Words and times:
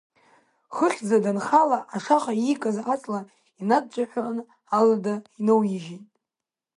Хыхьӡа 0.75 1.17
данхала 1.23 1.79
ашаха 1.95 2.33
иикыз 2.37 2.77
аҵла 2.93 3.19
инадҿаҳәаланы 3.59 4.43
алада 4.77 5.13
иноуижьит. 5.39 6.05